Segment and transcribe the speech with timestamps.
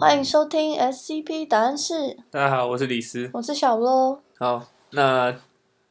[0.00, 3.28] 欢迎收听 SCP 答案室，大家好，我是李斯。
[3.34, 4.22] 我是小罗。
[4.38, 5.30] 好，那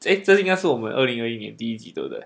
[0.04, 2.20] 哎，这应该是我们二零二一年第一集，对不对？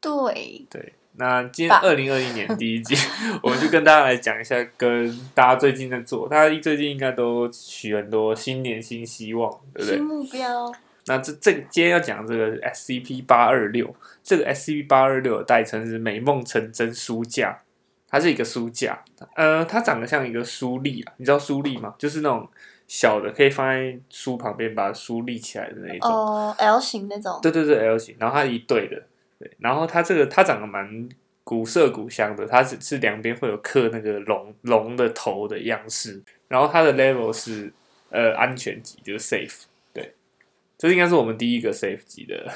[0.00, 0.92] 对，对。
[1.12, 2.96] 那今天吧二零二一年第一集，
[3.44, 10.04] 我们就跟大家来讲一下，跟大家最近在做，大家最近应该都许很多新年新希望，对不对新？
[10.04, 10.72] 目标。
[11.06, 13.94] 那这这个今天要讲这个 SCP 八二六，
[14.24, 17.62] 这个 SCP 八二六的代称是美梦成真书架，
[18.10, 19.02] 它是一个书架，
[19.36, 21.94] 呃，它长得像一个书立啊，你知道书立吗？
[21.96, 22.48] 就是那种
[22.88, 26.10] 小的，可以放在书旁边把书立起来的那一种。
[26.10, 27.38] 哦，L 型那种。
[27.40, 29.00] 对对对，L 型，然后它一对的，
[29.38, 31.08] 对，然后它这个它长得蛮
[31.44, 37.72] 古色古香的，它只是两边会有刻那个龙龙的头的样式，然后它的 level 是
[38.10, 40.14] 呃安全级，就是 safe，对，
[40.76, 42.52] 这应该是我们第一个 safe 级的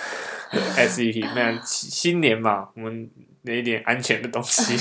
[0.51, 4.77] SCP，那新年嘛，我们有一点安全的东西。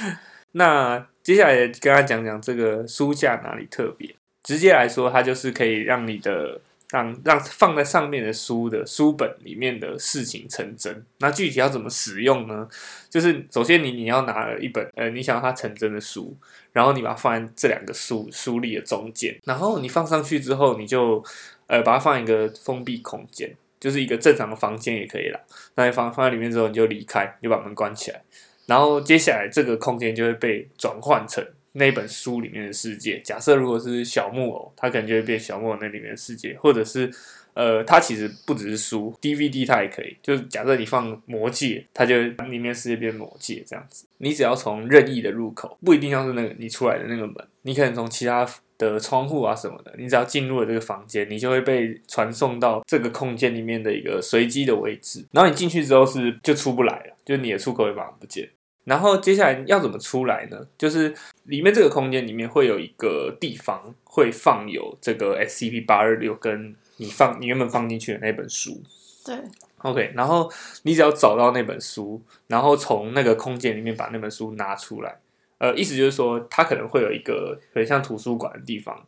[0.52, 4.14] 那接下来跟他讲讲这个书架哪里特别。
[4.42, 11.06] 直接来说，它就是可以让你的让让放在上面的书的书本里面的事情成真。
[11.20, 12.68] 那具体要怎么使用呢？
[13.08, 16.36] 就是首先你你要拿了一本呃你想要它成真的书，
[16.72, 21.24] 然后你把它放在这两个书书立的中间，然后你放上去之后，你就
[21.68, 25.40] 呃把它放一个封闭空间，就是一个正常的房间也可以啦。
[25.74, 28.22] 那你放放在里面之后，你就离开，你就把门关起来。
[28.66, 33.20] 然后接下来这个空间就会被转换成那本书里面的世界。
[33.24, 37.10] 假设如果是小木偶，它可能就会变小木偶那里面的世界，或者是
[37.54, 40.16] 呃，它其实不只是书，DVD 它也可以。
[40.22, 44.06] 就是假设你放魔戒，它就里面世界变魔戒这样子。
[44.18, 48.46] 你只要从任意的入口，不一定要是那个你出来的那个门，你可能从其他
[48.78, 55.24] 的窗户啊什么的，你只要进入了这个房间，你就会被传送到这个空间里面的一个随机的位置。
[55.32, 58.48] 然后你进去之后是就出不来了，就你的出口也马上不见。
[58.84, 60.66] 然后接下来要怎么出来呢？
[60.76, 68.82] 就是里面这个空间里面会有一个地方会放有这个 SCP 八二六跟你放你原本放进去的那本书。
[69.24, 69.36] 对
[69.82, 70.50] ，OK，然后
[70.82, 75.16] 你只要找到那本书，然后从那个空间里面把那本书拿出来。
[75.62, 79.00] 呃，意思就是说，它可能会有一个很像图书馆的地方，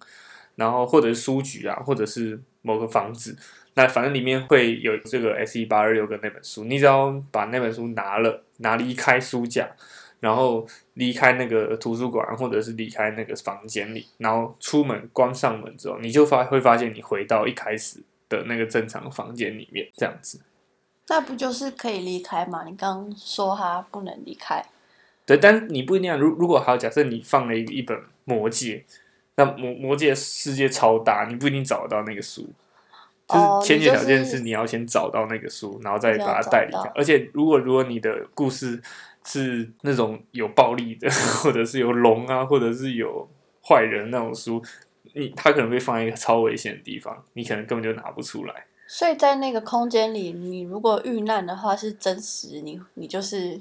[0.54, 3.36] 然后或者是书局啊，或者是某个房子，
[3.74, 6.62] 那反正里面会有这个 S 一八二六跟那本书。
[6.62, 9.68] 你只要把那本书拿了，拿离开书架，
[10.20, 17.98] 然后离开那个图书馆，或者是离开那个房间里，然后出门关上门之后，你就发会发现你回到一开始
[18.28, 20.40] 的那个正常房间里面，这样子。
[21.08, 22.62] 那不就是可以离开吗？
[22.64, 24.64] 你刚刚说他不能离开。
[25.26, 26.16] 对，但你不一定啊。
[26.16, 28.84] 如如果好，假设你放了一一本《魔戒》，
[29.36, 32.48] 那魔魔戒世界超大，你不一定找得到那个书。
[33.26, 36.92] 就哦是前提条件是是你要先找到那个书，然后再把它带离开。
[36.94, 38.82] 而且如果如果你的故事
[39.24, 41.08] 是那种有暴力的，
[41.42, 43.26] 或者是有龙啊，或者是有
[43.66, 44.62] 坏人那种书，
[45.14, 48.66] 你它可能被放在一个超危险的地方，你可能根本就拿不出来。
[48.86, 53.58] 所以在那个空间里，你如果遇难的话是真实，你你就是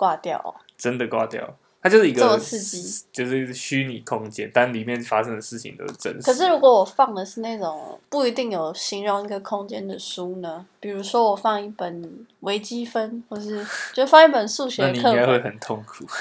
[0.00, 1.54] 挂掉哦、真的挂掉。
[1.82, 6.20] 它就是一这么个刺激，就是虚拟空间，但里面发生的事情都是真实。
[6.20, 10.66] 可是如果我放的是那种不一定有形容一个空间的书呢？
[10.78, 16.04] 比如说我放一本微积分，或是就放一本数学那你应该会很痛苦。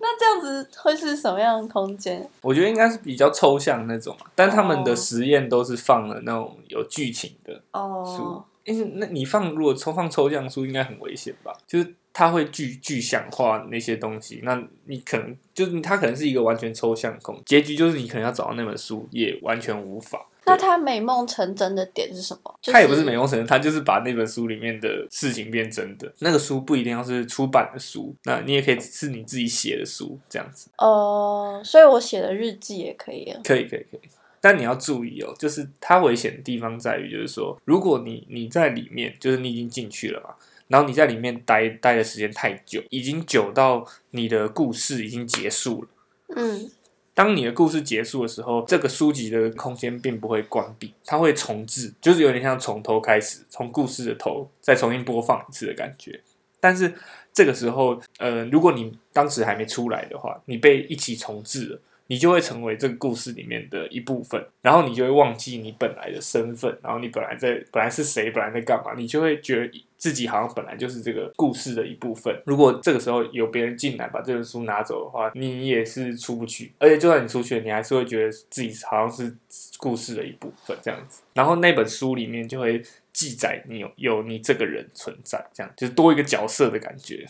[0.00, 2.28] 那这样子会是什么样的空间？
[2.40, 8.44] 我觉得应该是比较抽象那种啊，但他们的哦实验都是放了那种有剧情的书哦，。
[8.68, 11.52] 因为那你放如果抽放抽象书，应该很危险吧？
[11.66, 20.26] 就是它会具具象化那些东西，那你可能就是它可能是一个完全抽象的空，结局就是你可能要找到那本书也完全无法。
[20.46, 22.58] 那对他美梦成真的点是什么？
[22.62, 26.10] 就它也不是美梦成真，它就是把那本书里面的事情变真的。
[26.20, 30.70] 那个书不一定要是出版的书，那你也可以是你自己写的书，这样子。
[30.78, 33.38] 哦，所以我写的日记也可以啊。
[33.44, 34.00] 可以，可以，可以。
[34.40, 40.34] 但你要注意哦，就是它危险的地方在于，就是说，如果你你在里面，就是你已经进去了嘛，
[40.68, 45.88] 然后你在里面待待的时间太久，已经久到你的故事已经结束了。
[46.36, 46.70] 嗯，
[47.14, 56.20] 当你的故事结束的时候，这个书籍的空间并不会关闭，它会重置，就是有点像从头开始，从故事的头再重新播放一次的感觉。
[56.60, 56.94] 但是
[57.32, 61.80] 这个时候，呃，如果你当时还没出来的话，你被一起重置了。
[62.08, 72.34] 你就会成为这个故事里面的一部分，然后你就会忘记你本来的身份，然后你本来在本来是谁，本来在干嘛，你就会觉得自己好像本来就是这个故事的一部分。
[72.46, 79.36] 如果这个时候有别人进来把这本书拿走的话，你也是出不去，而且就算你出去了，你还是会觉得自己好像是
[79.76, 81.22] 故事的一部分这样子。
[81.34, 82.82] 然后那本书里面就会
[83.12, 87.26] 记载你有有你这个人存在，这样就是多一个角色的感觉。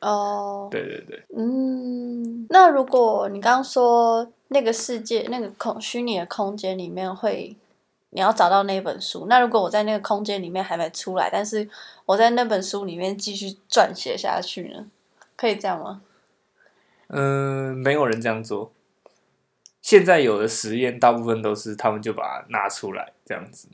[0.00, 7.56] 哦，对对对，嗯，那如果你刚刚说那个世界那个空虚拟的空间里面会，
[8.10, 11.68] 你要找到那本书，那如果我在那个空间里面还没出来，但是
[12.06, 14.86] 我在那本书里面继续撰写下去呢，
[15.36, 16.02] 可以这样吗？
[17.08, 18.70] 嗯、没有人这样做。
[19.80, 23.68] 现在有的实验，大部分都是他们就把它拿出来这样子。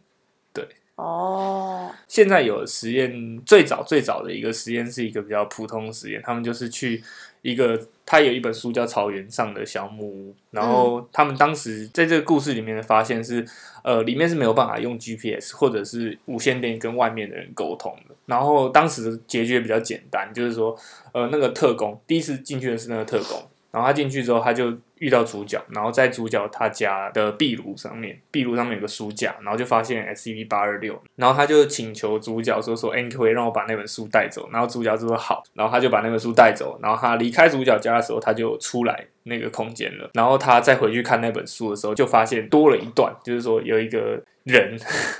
[0.96, 7.02] 哦，现在有实验，最早最早的一个实验是一个比较普通的实验，他们就是去
[7.42, 7.76] 一个，
[8.06, 13.44] 他有一本书叫《草原上的小木屋》，然后他们当时在这个故事里面的发现是，
[13.82, 18.14] 呃，里面是没有办法用 GPS 或者是无线电跟外面的人沟通的。
[18.26, 20.78] 然后当时的结局比较简单，就是说，
[21.12, 23.42] 呃，那个特工第一次进去的是那个特工，
[23.72, 24.72] 然后他进去之后，他就
[25.04, 34.48] 遇到主角，然后在主角他家的壁炉上面，壁炉上面有个书架，然后就发现 S C V 八二六，然后他就请求主角说说，哎、你可以让我把那本书带走？
[34.50, 44.78] 然后主角就说好，然后他就把那本书带走，然后他离开主角家的时候，他就出来那个空间了，然后他再回去看那本书的时候，就发现多了一段，就是说有一个人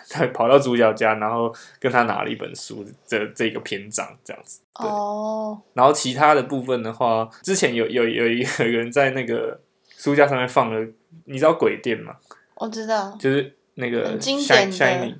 [0.08, 4.60] 他跑到主角家，然后跟他拿了一本书，这这个篇章这样子。
[4.76, 9.60] 对哦，然后其他的部分的话，之前有有有一个人在那个
[10.05, 10.87] 书架上面放了，
[11.25, 12.15] 你知道鬼店吗？
[12.56, 15.15] 我知道，就是那个很经 Shine- 典的 Shining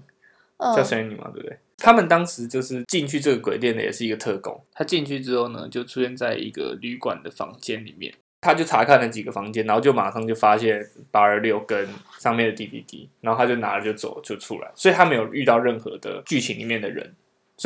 [0.59, 1.59] 嗯叫 Shining 嘛，对不对？
[1.79, 11.89] 他们当时就是进去这个鬼店的也是一个特工，他进去之后呢，就出现在一个旅馆的房间里面，他就查看了几个房间，然后就马上就发现八二六跟
[12.19, 17.15] 上面的 DVD，然后他就拿了就走就出来，所以他没有遇到任何的剧情里面的人。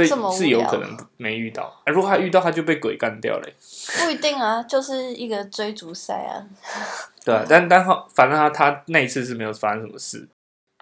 [0.06, 3.48] 所以是有可能没遇到，啊如果他遇到，他就被鬼干掉了。
[4.04, 6.46] 不一定啊，就是一个追逐赛啊。
[7.24, 10.28] 对啊，但但他反正他他那一次是没有发生什么事。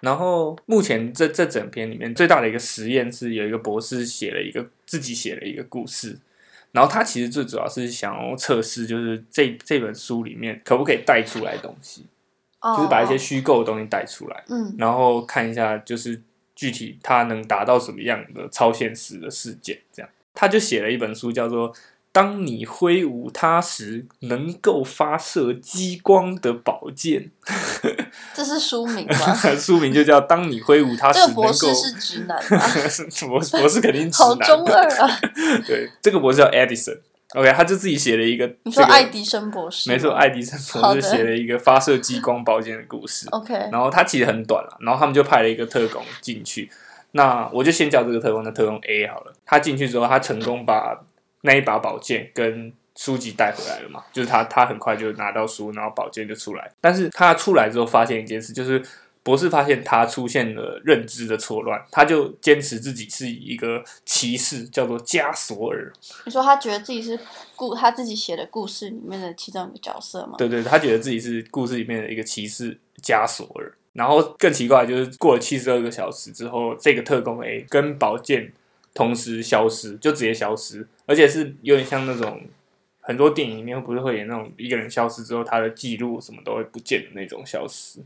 [0.01, 6.19] 然后目前这这整篇里面最大的一个实验是有一个博士写了一个自己写了一个故事，
[6.71, 12.05] 然后他其实最主要是想要测试，就是这这本书里面可不可以带出来东西，
[12.61, 14.75] 哦，就是把一些虚构的东西带出来，嗯。
[14.77, 16.21] 然后看一下就是
[16.57, 19.79] 具体它能达到什么样的超现实的事件。
[19.93, 21.73] 这样，他就写了一本书叫做。
[22.09, 27.29] 当你挥舞它时，能够发射激光的宝剑。
[28.33, 29.35] 这是书名吗？
[29.55, 32.67] 书名就叫《当你挥舞它时这个能够博士是直男吧？
[33.27, 34.77] 博 士博士肯定直男好中男。
[34.77, 35.19] 二啊！
[35.67, 36.97] 对，这个博士叫 Edison。
[37.35, 39.89] OK，他就自己写了一个，你说爱迪生博士？
[39.89, 43.27] 没错，爱迪生博士写了一个发射激光宝剑的故事。
[43.35, 46.69] OK，然后他其实很短了，然后他们就派了一个特工进去。
[47.11, 49.33] 那我就先叫这个特工的特工 A 好了。
[49.45, 50.97] 他进去之后，他成功把
[51.41, 56.71] 那一把宝剑跟书籍带回来了嘛，就是他他很快就拿到书，然后宝剑就出来。
[56.79, 58.81] 但是他出来之后发现一件事，就是
[59.27, 65.91] 博士发现他出现了认知的错乱，他就坚持自己是一个骑士，叫做加索尔。
[66.23, 67.19] 你说他觉得自己是
[67.53, 70.35] 故他自己写的故事里面的其中一个角色吗？
[70.37, 73.73] 对对，他觉得自己是故事里面的一个骑士加索尔。
[73.91, 78.53] 然后更奇怪的就是过了七十二个小时之后，这个特工 A 跟宝剑
[78.93, 82.43] 同时消失，就直接消失，而且是有点像那种
[83.01, 87.99] 很多电影里面不是会演那种一个人消失之后，他的记录什么都会不见的那种消失。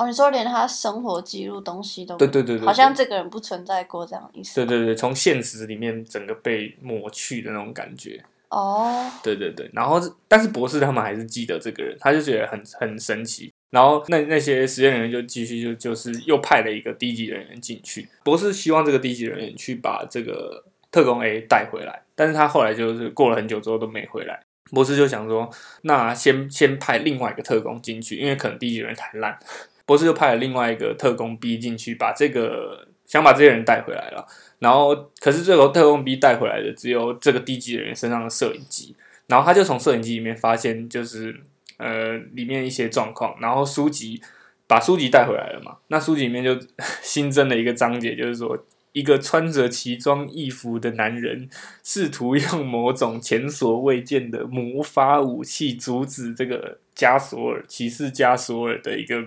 [0.00, 4.54] 哦，你说连他生活记录东西都对对对对，好像这个人不存在过这样的意思。
[4.54, 8.18] 对对对，从现实里面整个被抹去的那种感觉。
[8.48, 13.52] 哦，对对对，然后但是博士他们还是记得这个人，他就觉得很很神奇。
[13.68, 24.40] 然后那那些实验人员就继续就就是又派了一个低级人员进去，博士希望这个低级人员去把这个特工 A 带回来，但是他后来就是过了很久之后都没回来。
[24.72, 25.50] 博士就想说，
[25.82, 29.36] 那先先派另外一个特工进去，因为可能低级人员太烂，
[29.90, 34.24] 博士就派了另外一个特工 B 进去，把这个想把这些人带回来了。
[34.60, 38.94] 然后，可是最后特工 B 带回来的只有这个低级人员身上的摄影机，
[39.26, 41.40] 然后他就从摄影机里面发现，就是
[41.78, 44.22] 呃里面一些状况，然后书籍
[44.68, 46.56] 把书籍带回来了嘛，那书籍里面就
[47.02, 51.48] 新增了一个章节，就是说一个穿着奇装异服的男人
[51.82, 59.26] 试图用某种前所未见的魔法武器阻止这个加索尔骑士加索尔的一个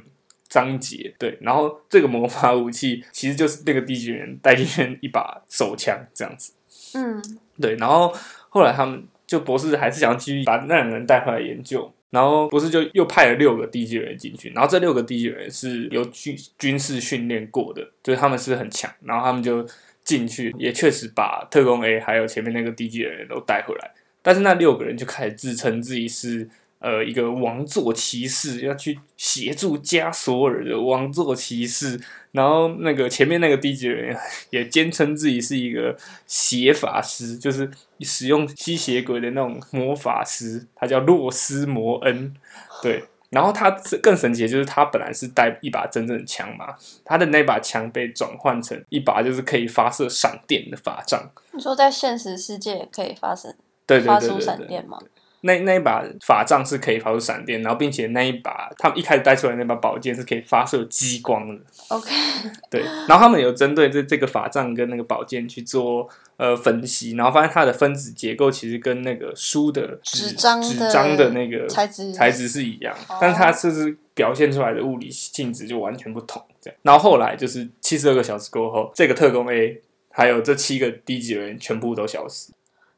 [0.53, 6.53] 章节，对，然后这个魔法武器其实就是那个地级人带进去一把手枪这样子，
[6.93, 7.19] 嗯，
[7.59, 8.13] 对，然后
[8.49, 19.67] 后来他们就博士还是想继续把那两个人带回来研究，然后博士就又派了六个地级人进去，然后这六个地级人是有军军事训练过的，就是他们是很强，然后他们就
[20.03, 23.91] 进去，也确实把特工 A 还有前面那个地级人都带回来，
[24.21, 26.47] 但是那六个人就开始自称自己是
[26.83, 31.97] 呃一个王座骑士要去协助加索尔的王座骑士，
[32.33, 34.15] 然后那个前面那个低级人
[34.49, 35.97] 也坚称自己是一个
[36.27, 37.71] 邪法师，就是
[38.01, 42.35] 使用吸血鬼的那种魔法师，他叫洛斯摩恩，
[42.81, 43.05] 对。
[43.29, 43.71] 然后他
[44.03, 51.31] 更神奇的就是，他本来是带一把真正的枪嘛，他的那把枪被转换成一把就是可以发射闪电的法杖。
[51.51, 53.51] 你说在现实世界也可以发生
[53.87, 54.99] 对对发出对对对闪电吗？
[55.45, 61.61] 那那一把法杖是可以发出闪电，然后并且那一把他们一开始带出来的那把宝剑是可以发射激光的。
[61.89, 62.09] OK，
[62.71, 66.07] 对，然后他们有针对这这个法杖跟那个宝剑去做
[66.37, 76.41] 呃分析，然后发现它的分子结构其实跟那个书的纸纸张纸张的那个材质材质是一样哦，但是它就是表现出来的物理性质就完全不同。
[76.61, 82.53] 这样，然后后来就是七十二个小时过后，这个特工 A 还有这七个低级人全部都消失。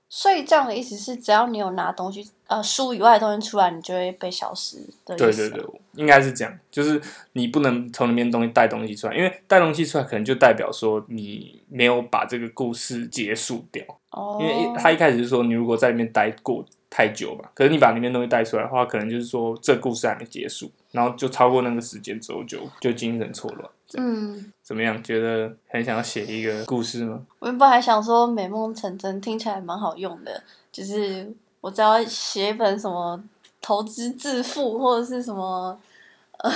[0.07, 5.49] 所以这样的意思是，只要你有拿东西，呃，书以外的东西出来，你就会被消失的意思。
[5.49, 7.01] 对对对，应该是这样，就是
[7.33, 13.83] 你不能从里面东西带东西出来，因为带东西出来可能就代表说你没有把这个故事结束掉。
[14.11, 23.69] 哦，因为他一开始是说你如果在里面待过太久嘛，可是你把里面东西带出来的话，可能就是说这故事还没结束，然后就超过那个时间之后就就精神错乱。
[23.93, 25.01] 嗯，怎么样？
[25.03, 27.21] 觉得很想要写一个故事吗？
[27.39, 33.23] 我原本还想说美梦成真听起来蛮好用的，就是我只要写一本什么
[33.61, 35.79] 投资致富或者是什么，
[36.39, 36.51] 呃，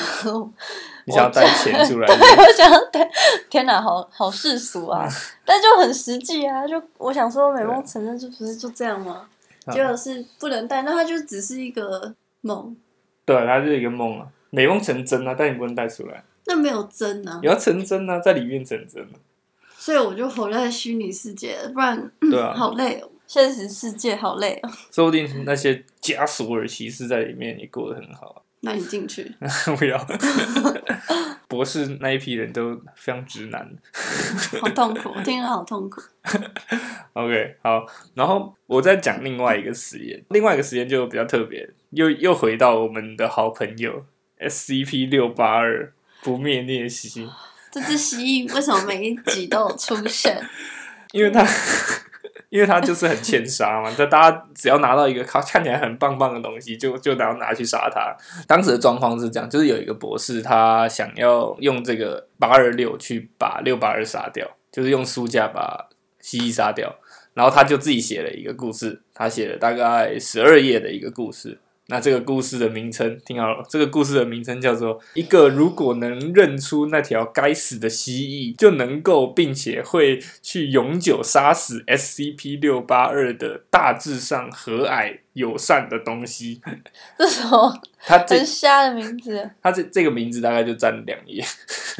[1.05, 2.07] 你想要带钱出来？
[2.11, 3.09] 我想要带，
[3.49, 5.07] 天哪，好好世俗啊，
[5.45, 6.67] 但就很实际啊。
[6.67, 9.27] 就我想说，美梦成真就不是就这样吗？
[9.65, 12.75] 啊结果是不能带，那它就只是一个梦，
[13.23, 19.15] 对，它是一个梦啊，美梦成真啊，但你不能带出来，那没有真啊你，要成真啊，在里面成真啊。
[19.77, 23.09] 所以我就活在虚拟世界，不然、对啊 好累哦。
[23.25, 28.43] 现实世界好累哦， 说不定那些加索尔骑士在里面也过得很好。
[28.61, 29.31] 那你进去，
[29.77, 30.03] 不要，
[31.47, 33.71] 博士那一批人都非常直男。
[34.59, 36.01] 好痛苦，我听了好痛苦。
[37.13, 44.03] OK，好，然后我再讲另外一个实验，另外一个实验就比较特别，又又回到我们的好朋友
[44.39, 47.29] SCP 六八二 不灭颞蜥，
[47.71, 50.41] 这只蜥蜴为什么每一集都有出现？
[51.13, 51.45] 因为它。
[52.49, 58.11] 因为它就是很欠杀嘛，就大家只要拿到一个看看起来很棒棒的东西，就就拿拿去杀它。
[58.47, 65.89] 当时的状况是这样，就是有一个博士他想要用这个八二六去把六八二杀掉，就是用书架把
[66.21, 66.95] 蜥蜴杀掉，
[67.35, 71.59] 然后他就自己写了一个故事，他写了大概十二页的一个故事。
[71.89, 86.61] 那这个故事的名称听好了，这个故事的名称叫做“一个如果能认出那条该死的蜥蜴，就能够并且会去永久杀死 SCP 六八二的大致上和蔼友善的东西”。
[87.17, 87.73] 这什么
[88.05, 89.49] 他这很瞎的名字？
[89.61, 91.43] 他这这个名字大概就占两页。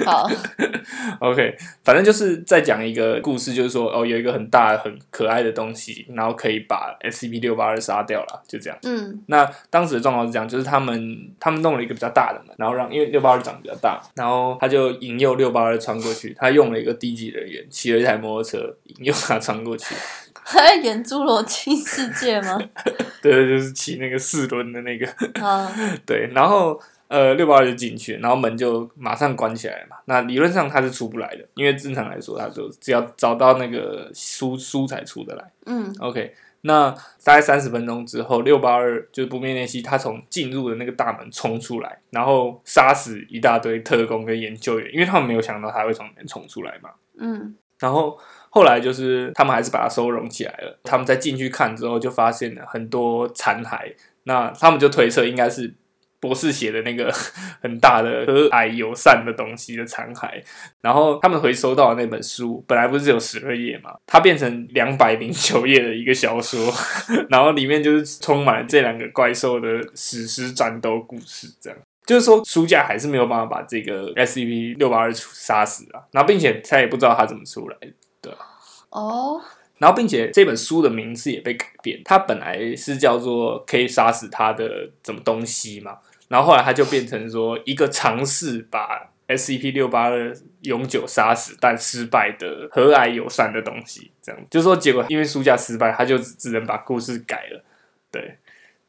[0.06, 0.30] 好，
[1.20, 8.80] OK，反正就是在讲一个故事，就是说哦，有一个很大很可爱的东西，然后可以把 SCP 六八二杀掉了，就这样。
[8.84, 19.94] 嗯那当时的状况是这样，就是他们他们弄了一个比较大的门，然后让因为六八二长得比较大，然后他就引诱六八二穿过去，他用了一个低级人员骑了一台摩托车引诱他穿过去，
[20.46, 22.58] 他在演《侏罗纪世界》吗？
[23.22, 25.08] 对 对，就是骑那个四轮的那个，
[25.46, 25.72] 啊，
[26.06, 29.98] 对，然后呃六八二就进去，然后门就马上关起来嘛。
[30.06, 35.52] 那理论上他是出不来的，因为正常来说，他就只要找到那个书书才出得来。
[35.68, 36.90] 嗯 OK，那
[37.24, 46.90] 大概三十分钟之后，六八二就是不灭练习，他从进入的那个大门冲出来，然后杀死一大堆特工跟研究员，因为他们没有想到他会从里面冲出来嘛。
[47.20, 48.20] 嗯然后
[48.50, 50.80] 后来就是他们还是把它收容起来了。
[50.84, 53.94] 他们再进去看之后，就发现了很多残骸。
[54.24, 55.74] 那他们就推测应该是
[56.20, 57.12] 博士写的那个
[57.64, 60.30] 很大的和蔼友善的东西的残骸。
[60.82, 66.60] 然后他们回收到的那本书，本来不是只有十二页嘛，它变成两百零九页的一个小说，
[67.30, 71.80] 然后里面就是充满了这两个怪兽的史诗战斗故事，这样。
[72.06, 77.88] 就是说，书架还是没有办法把这个 SCP 六八二杀死啊，然后并且他也不知道他怎么出来的，
[78.90, 79.42] 哦，
[79.78, 97.64] 然后并且这本书的名字也被改变，它本来是叫做可以杀死他的什么东西嘛，然后后来它就变成说一个尝试把 SCP 六八二永久杀死但失败的和蔼友善的东西，这样就是说结果因为书架失败，他就只只能把故事改了，
[98.12, 98.38] 对，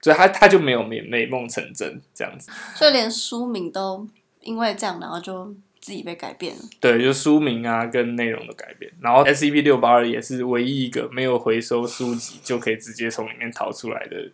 [0.00, 2.50] 所以他他就没有美美梦成真这样子。
[2.74, 4.08] 所以连书名都
[4.40, 6.62] 因为这样，然后就自己被改变了。
[6.80, 14.30] 对，就书名啊跟内容的改变，然后 SCP 六八二也是唯一一个没有回收书籍就可以直接从里面逃出来的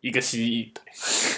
[0.00, 0.70] 一个蜥蜴。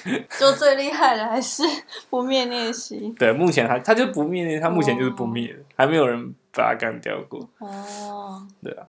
[0.38, 1.62] 就最厉害的还是
[2.10, 3.14] 不灭练习。
[3.18, 7.48] 对，目前它它就不灭，它目前就是不灭的，还没有人把它干掉过。
[7.58, 8.86] 哦，对啊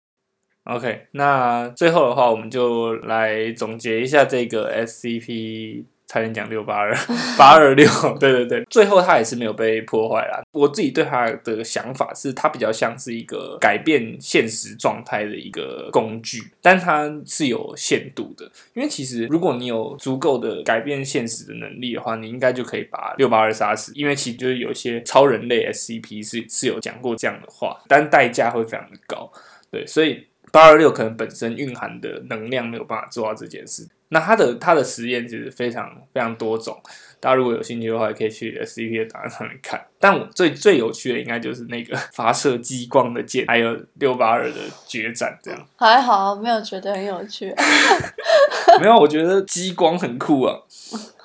[0.64, 6.94] OK，那最后的话，我们就来总结一下这个 SCP，差点讲六八二
[7.36, 7.88] 八二六，
[8.20, 10.42] 对对对，最后他也是没有被破坏啦。
[10.52, 18.50] 我自己对他的想法是，他比较像是一个改变现实状态的一个工具，但它是有限度的。
[18.74, 23.92] 因为其实如果你有足够的改变现实的能力的话，你应该就可以把六八二杀死。
[23.94, 29.30] 因为其实就是有一些超人类 SCP 是是有讲过这样的话，但代价会非常的高。
[29.72, 33.88] 对，所以八二六可能本身蕴含的能量没有办法做到这件事。
[34.08, 36.80] 那它的它的实验其实非常非常多种，
[37.18, 39.84] 大家如果有兴趣的话，也可以去 SCP 的档案上面看。
[39.98, 45.66] 但我最最有趣的应该就是那个发射激光的剑，还有六八二的决战这样。
[45.76, 47.52] 还好没有觉得很有趣。
[48.80, 50.54] 没有，我觉得激光很酷啊，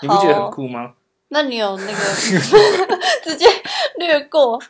[0.02, 0.94] 你不觉得很酷吗？
[1.30, 1.94] 那你有那个
[3.24, 3.46] 直接
[3.98, 4.62] 略过？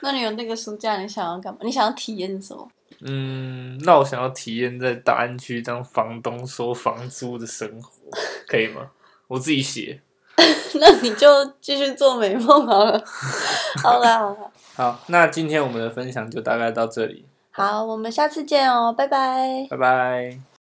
[0.00, 1.60] 那你有那个暑假你想要干嘛？
[1.62, 2.68] 你想要体验什么？
[3.04, 7.90] 嗯，那我想要体验在大安区当房东收房租的生活，
[8.46, 8.90] 可以吗？
[9.28, 10.00] 我自己写。
[10.80, 11.26] 那你就
[11.60, 13.04] 继续做美梦好了。
[13.82, 14.36] 好啦好啦，
[14.74, 19.66] 好，那今天我们的分享就大概到这里，好，我们下次见哦，拜拜。
[19.68, 20.42] 拜拜。